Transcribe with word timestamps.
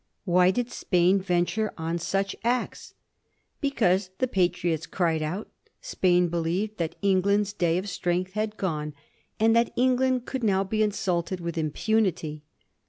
Why 0.25 0.49
did 0.49 0.71
Spain 0.71 1.21
venture 1.21 1.75
on 1.77 1.99
such 1.99 2.35
acts? 2.43 2.95
Because, 3.59 4.09
the 4.17 4.25
Patriots 4.27 4.87
cried 4.87 5.21
out, 5.21 5.51
Spain 5.79 6.27
believed 6.27 6.77
that 6.77 6.95
England's 7.03 7.53
day 7.53 7.77
of 7.77 7.87
strength 7.87 8.33
had 8.33 8.57
gone, 8.57 8.95
and 9.39 9.55
that 9.55 9.71
England 9.75 10.25
could 10.25 10.43
now 10.43 10.63
be 10.63 10.81
insult 10.81 11.31
ed 11.31 11.39
with 11.39 11.55
impunity. 11.55 12.41